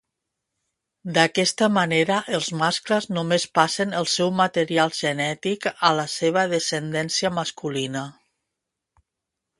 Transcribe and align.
D'aquesta 1.17 1.67
manera 1.73 2.17
els 2.37 2.47
mascles 2.61 3.07
només 3.17 3.45
passen 3.59 3.93
el 3.99 4.09
seu 4.15 4.33
material 4.41 4.97
genètic 5.03 5.69
a 5.73 5.93
la 6.01 6.09
seva 6.17 6.47
descendència 6.57 7.33
masculina. 7.41 8.07